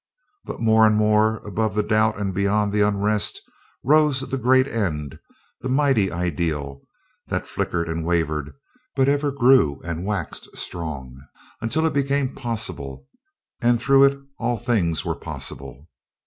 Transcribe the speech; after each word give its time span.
But 0.45 0.59
more 0.59 0.87
and 0.87 0.95
more, 0.95 1.37
above 1.45 1.75
the 1.75 1.83
doubt 1.83 2.19
and 2.19 2.33
beyond 2.33 2.73
the 2.73 2.81
unrest, 2.81 3.39
rose 3.83 4.21
the 4.21 4.39
great 4.39 4.67
end, 4.67 5.19
the 5.61 5.69
mighty 5.69 6.11
ideal, 6.11 6.81
that 7.27 7.45
flickered 7.45 7.87
and 7.87 8.03
wavered, 8.03 8.55
but 8.95 9.07
ever 9.07 9.31
grew 9.31 9.79
and 9.83 10.03
waxed 10.03 10.57
strong, 10.57 11.21
until 11.61 11.85
it 11.85 11.93
became 11.93 12.33
possible, 12.33 13.05
and 13.61 13.79
through 13.79 14.05
it 14.05 14.17
all 14.39 14.57
things 14.57 15.01
else 15.01 15.05
were 15.05 15.13
possible. 15.15 15.87